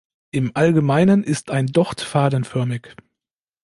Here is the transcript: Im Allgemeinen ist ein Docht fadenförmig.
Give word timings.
Im 0.31 0.49
Allgemeinen 0.55 1.23
ist 1.23 1.51
ein 1.51 1.67
Docht 1.67 2.01
fadenförmig. 2.01 2.95